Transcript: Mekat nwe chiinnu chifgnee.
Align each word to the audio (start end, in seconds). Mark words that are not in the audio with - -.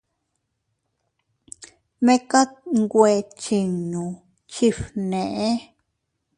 Mekat 2.05 2.51
nwe 2.85 3.11
chiinnu 3.41 4.05
chifgnee. 4.51 5.49